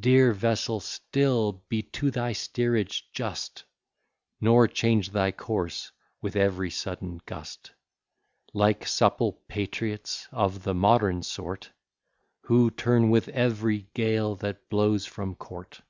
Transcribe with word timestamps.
Dear 0.00 0.32
vessel, 0.32 0.80
still 0.80 1.62
be 1.68 1.82
to 1.82 2.10
thy 2.10 2.32
steerage 2.32 3.12
just, 3.12 3.64
Nor 4.40 4.66
change 4.66 5.10
thy 5.10 5.30
course 5.30 5.92
with 6.22 6.36
every 6.36 6.70
sudden 6.70 7.20
gust; 7.26 7.72
Like 8.54 8.86
supple 8.86 9.42
patriots 9.46 10.26
of 10.32 10.62
the 10.62 10.72
modern 10.72 11.22
sort, 11.22 11.70
Who 12.44 12.70
turn 12.70 13.10
with 13.10 13.28
every 13.28 13.90
gale 13.92 14.36
that 14.36 14.70
blows 14.70 15.04
from 15.04 15.34
court. 15.34 15.82